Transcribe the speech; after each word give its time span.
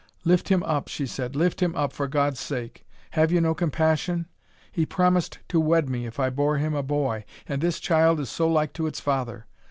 Lift 0.23 0.49
him 0.49 0.63
up," 0.63 0.87
she 0.87 1.05
said, 1.05 1.35
"lift 1.35 1.61
him 1.61 1.75
up, 1.75 1.93
for 1.93 2.07
God's 2.07 2.39
sake! 2.39 2.87
have 3.11 3.31
you 3.31 3.39
no 3.39 3.53
compassion? 3.53 4.25
He 4.71 4.83
promised 4.83 5.37
to 5.49 5.59
wed 5.59 5.91
me 5.91 6.07
if 6.07 6.19
I 6.19 6.31
bore 6.31 6.57
him 6.57 6.73
a 6.73 6.81
boy, 6.81 7.23
and 7.47 7.61
this 7.61 7.79
child 7.79 8.19
is 8.19 8.27
so 8.27 8.49
like 8.49 8.73
to 8.73 8.87
its 8.87 8.99
father! 8.99 9.45